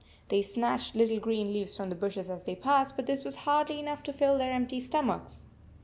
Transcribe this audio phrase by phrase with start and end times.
[0.29, 3.77] They snatched little green leaves from the bushes as they passed, but this was hardly
[3.79, 5.45] enough to fill their empty stomachs.